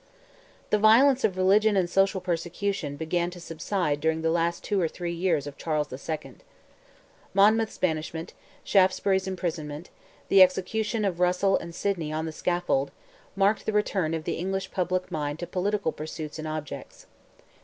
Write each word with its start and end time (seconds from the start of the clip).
The 0.71 0.79
violence 0.79 1.23
of 1.23 1.37
religious 1.37 1.77
and 1.77 1.87
social 1.87 2.21
persecution 2.21 2.95
began 2.95 3.29
to 3.29 3.39
subside 3.39 4.01
during 4.01 4.23
the 4.23 4.31
last 4.31 4.63
two 4.63 4.81
or 4.81 4.87
three 4.87 5.13
years 5.13 5.45
of 5.45 5.57
Charles 5.59 5.93
II. 6.09 6.37
Monmouth's 7.35 7.77
banishment, 7.77 8.33
Shaftesbury's 8.63 9.27
imprisonment, 9.27 9.91
the 10.27 10.41
execution 10.41 11.05
of 11.05 11.19
Russell 11.19 11.55
and 11.55 11.75
Sidney 11.75 12.11
on 12.11 12.25
the 12.25 12.31
scaffold, 12.31 12.89
marked 13.35 13.67
the 13.67 13.73
return 13.73 14.15
of 14.15 14.23
the 14.23 14.39
English 14.39 14.71
public 14.71 15.11
mind 15.11 15.37
to 15.37 15.45
political 15.45 15.91
pursuits 15.91 16.39
and 16.39 16.47
objects. 16.47 17.05